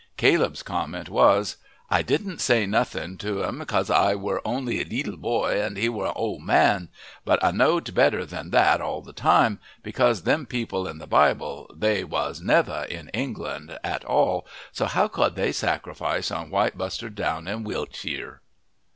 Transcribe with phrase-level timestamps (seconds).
[0.17, 1.57] Caleb's comment was:
[1.87, 5.89] "I didn't say nothing to un because I were only a leetel boy and he
[5.89, 6.89] were a old man;
[7.23, 11.69] but I knowed better than that all the time, because them people in the Bible
[11.71, 17.13] they was never in England at all, so how could they sacrifice on White Bustard
[17.13, 18.39] Down in Wiltsheer?"